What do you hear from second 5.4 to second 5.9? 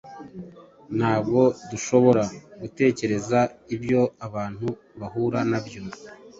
nabyo